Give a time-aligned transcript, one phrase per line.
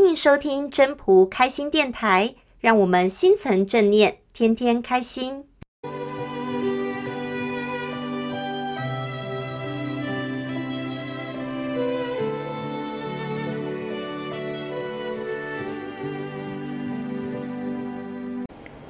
[0.00, 5.44] 欢迎收听真朴开心电台，让我们心存正念，天天开心。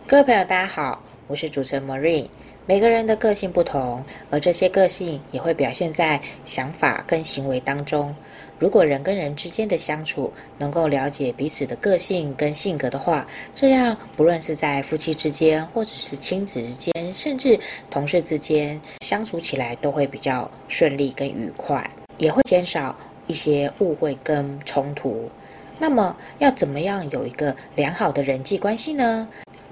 [0.06, 2.29] 各位朋友，大家好，我是主持人 Marine。
[2.66, 8.14] 每个人的个性不同，而这些个性也会表现在想法跟行为当中。
[8.59, 13.24] 如果人跟人之间的相处能够了解彼此的个性跟性格的话，
[13.55, 22.97] 这样不论是在夫妻之间，或者是亲子之间，甚至同事之间，相处起来都会比较顺利跟愉快，也会减少
[23.28, 25.30] 一些误会跟冲突。
[25.78, 29.28] 那么，要怎么样有一个良好的人际关系呢？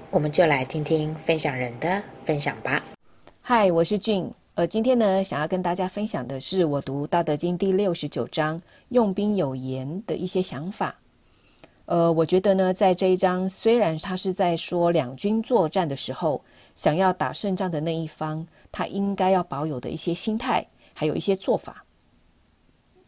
[0.09, 2.81] 我们就来听听分享人的分享吧。
[3.41, 4.31] 嗨，我是俊。
[4.57, 10.95] 呃，今天呢，想要跟大家分享的是我读《道德经》第六十九章“用兵有言”的一些想法。
[11.85, 21.85] 呃，我觉得呢，在这一章，虽然他是在说两军作战的时候，想要打胜仗的那一方，他应该要保有的一些心态，还有一些做法，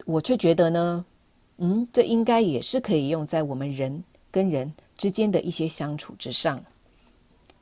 [0.06, 1.04] 我却觉得呢，
[1.58, 6.62] 嗯，这应该也是可以用在我们人跟人之间的一些相处之上。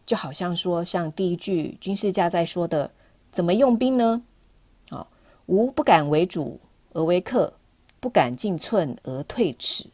[0.04, 2.90] 就好像说，像第一句军事家在说的，
[3.30, 4.22] 怎么用兵呢？
[4.90, 5.06] 啊，
[5.46, 6.58] 吾不敢为主
[6.92, 7.52] 而为客，
[8.00, 9.86] 不敢进寸而退尺。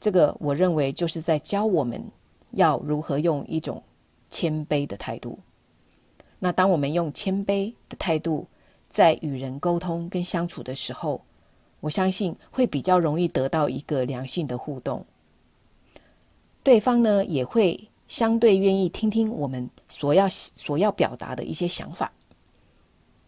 [0.00, 2.02] 这个我认为就是在教我们
[2.52, 3.82] 要如何用一种
[4.30, 5.38] 谦卑的态度。
[6.38, 8.46] 那当我们用谦卑的态度
[8.88, 11.20] 在与人沟通跟相处的时候，
[11.80, 15.04] 我相信会比较容易得到一个良性的互动。
[16.62, 17.88] 对方呢也会。
[18.06, 22.12] 相对愿意听听我们所要所要表达的一些想法，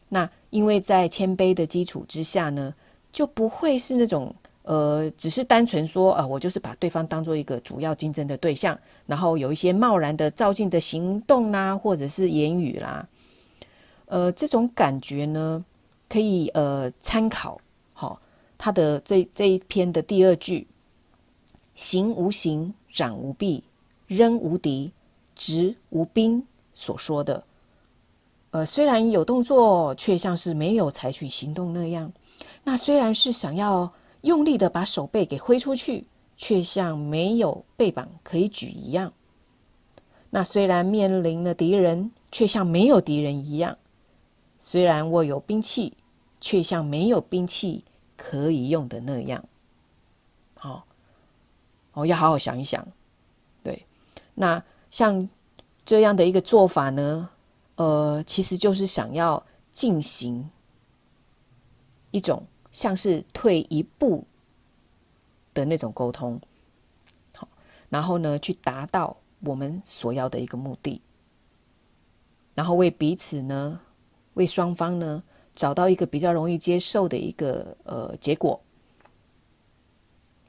[0.08, 2.74] 那因为在谦卑的基础之下呢，
[3.10, 13.08] 就不会是那种呃，只是单纯说啊、我就是把对方当做一个主要竞争的对象，然后有一些贸然的照进的行动啦，或者是言语啦，
[14.06, 15.64] 呃，这种感觉呢，
[16.08, 17.60] 可以呃参考
[17.94, 18.18] 好、哦、
[18.58, 20.66] 他的这这一篇的第二句：
[21.74, 23.64] 行无形，攘无弊。
[24.06, 24.92] 扔无敌，
[25.34, 26.42] 执无兵
[26.74, 27.42] 所说的，
[28.52, 32.12] 呃，虽然有动作，却像是没有采取行动那样。
[32.62, 36.04] 那虽然是想要用力的把手背给挥出去，
[36.36, 39.12] 却像没有背膀可以举一样。
[40.30, 43.76] 那虽然面临了敌人，却像没有敌人一样。
[44.58, 45.92] 虽然握有兵器，
[46.40, 47.84] 却像没有兵器
[48.16, 49.44] 可以用的那样。
[50.54, 50.84] 好，
[51.92, 52.86] 哦，要好好想一想。
[54.38, 55.28] 那像
[55.84, 57.28] 这样的一个做法呢，
[57.76, 59.42] 呃，其实就是想要
[59.72, 60.48] 进行
[62.10, 64.22] 一种像是退一步
[65.54, 66.38] 的那种沟通，
[67.34, 67.48] 好，
[67.88, 71.00] 然后呢，去达到我们所要的一个目的，
[72.54, 73.80] 然后为彼此呢，
[74.34, 75.22] 为双方呢，
[75.54, 78.60] 找到一个比较容易接受的一个呃结果，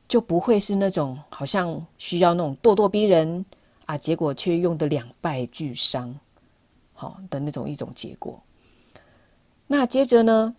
[0.10, 3.46] 就不会是那种好像需要那种咄咄逼人。
[3.88, 6.14] 啊，结果却用得两败俱伤，
[6.94, 8.38] 好的那种一种结果。
[9.66, 10.54] 那接着呢，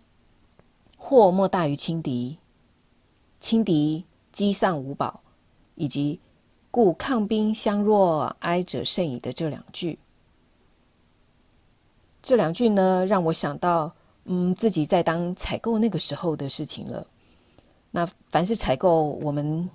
[0.97, 2.35] 祸莫大于轻敌，
[3.39, 5.21] 轻敌积丧无宝，
[5.75, 6.19] 以及
[6.71, 9.99] 故抗兵相若哀者甚矣的这两句，
[12.23, 17.05] 这两句呢，让我想到，嗯，自己在当采购那个时候的事情了。
[17.91, 19.69] 那凡是采购，我们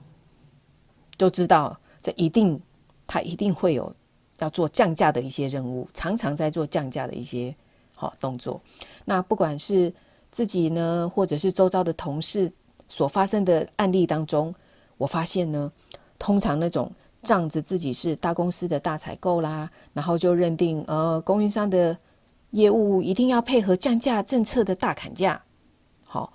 [1.17, 2.61] 都知道，这一定。
[3.07, 3.95] 他一定会有
[4.39, 7.55] 要做降价的一些任务，常常在做降价的一些
[7.95, 8.61] 好动作。
[9.05, 9.93] 那不管是
[10.31, 12.51] 自己呢，或者是周遭的同事
[12.89, 14.53] 所发生的案例当中，
[14.97, 15.71] 我发现呢，
[16.19, 16.91] 通常那种
[17.23, 21.97] 仗着自己是大公司的大采购啦，然后就认定呃供应商的
[22.51, 25.41] 业务一定要配合降价政策的大砍价，
[26.05, 26.33] 好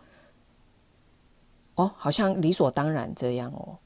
[1.76, 3.78] 哦，好像理所当然这样哦。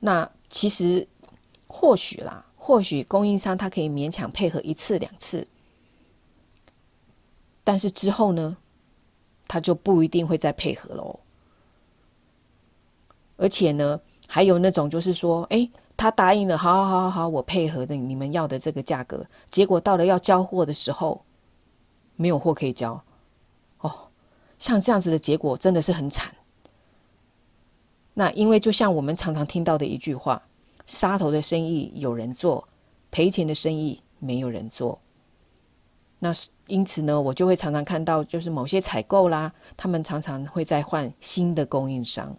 [0.00, 1.06] 那其实。
[1.76, 5.46] 或许啦，或许供应商他可以勉强配合一次两次，
[7.64, 8.56] 但是之后呢，
[9.48, 11.18] 他就不一定会再配合喽。
[13.36, 21.24] 而且呢，还有那种就是说，哎，他答应了，好好好好，我配合的你们要的这个价格，结果到了要交货的时候，
[22.14, 23.02] 没有货可以交。
[23.80, 24.08] 哦，
[24.58, 26.32] 像这样子的结果真的是很惨。
[28.14, 30.40] 那因为就像我们常常听到的一句话。
[30.86, 32.68] 杀头的生意有人做，
[33.10, 34.98] 赔钱的生意没有人做。
[36.18, 36.32] 那
[36.66, 42.34] 因此呢，我就会常常看到，就是某些采购啦，他们常常会再换新的供应商。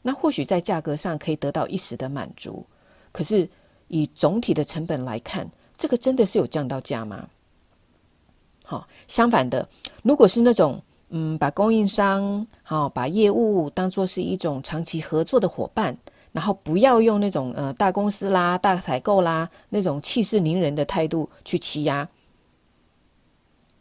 [0.00, 2.64] 那或许在价格上可以得到一时的满足，
[3.12, 3.48] 可是
[3.88, 7.28] 以总体的成本来看，这个真的是有降到价吗？
[8.64, 9.68] 好，相反的，
[10.02, 15.94] 如果是那种嗯，把供应商好，把业务当做是一种长期合作的伙伴，
[16.32, 22.08] 然后不要用那种呃大公司啦、大采购啦那种气势凌人的态度去欺压，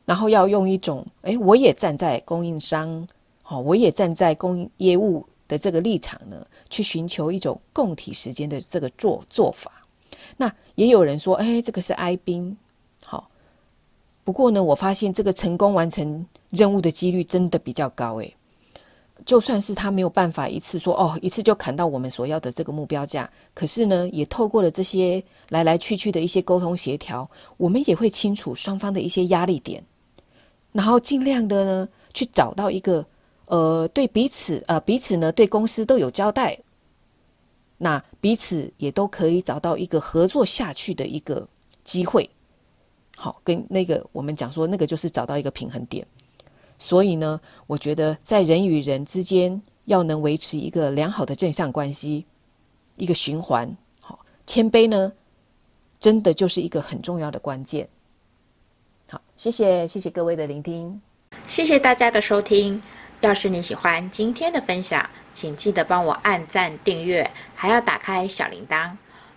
[0.06, 3.08] 然后要用一种哎，我也站在供应商，
[3.42, 9.72] 好，我也站在供应业务的这个立场呢，去寻求一种共体时间的这个做做法。
[10.38, 12.58] 那也有人说，哎，这个是哀兵。
[14.24, 18.36] 不过呢，我发现这个成功完成任务的几率真的比较高诶。
[19.26, 29.84] 就算是他没有办法一次说哦，一次就砍到我们所要的这个目标价，可是呢，也透过了这些来来去去的一些沟通协调，我们也会清楚双方的一些压力点，
[30.72, 33.06] 然后尽量的呢去找到一个
[33.48, 36.58] 呃对彼此呃彼此呢对公司都有交代，
[37.78, 41.48] 那彼此也都可以找到一个合作下去的一个
[41.84, 42.30] 机会。
[43.18, 46.06] 好，跟那个我们讲说，那个就是找到一个平衡点。
[46.82, 52.26] 所以呢，我觉得在人与人之间要能维持一个良好的正向关系，
[52.96, 53.78] 一个循环。
[54.02, 54.18] 好，
[54.48, 55.14] 谦卑呢，
[56.00, 57.88] 真的就是一个很重要的关键。
[59.12, 61.00] 好，谢谢，谢谢各位的聆听，
[61.46, 62.82] 谢谢大家的收听。
[63.20, 68.90] 要是你喜欢今天的分享，请记得帮我按赞、订阅，还要打开小铃铛。